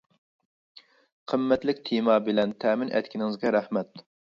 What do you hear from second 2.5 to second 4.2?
تەمىن ئەتكىنىڭىزگە رەھمەت!